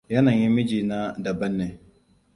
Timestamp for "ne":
1.57-1.67